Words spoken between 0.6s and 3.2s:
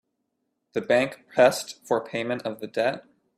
The bank pressed for payment of the debt.